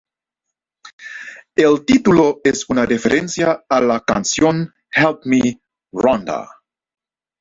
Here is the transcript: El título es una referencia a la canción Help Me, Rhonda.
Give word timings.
El 1.55 1.85
título 1.85 2.41
es 2.43 2.67
una 2.71 2.87
referencia 2.87 3.63
a 3.69 3.79
la 3.81 3.99
canción 3.99 4.73
Help 4.91 5.19
Me, 5.25 5.61
Rhonda. 5.91 6.49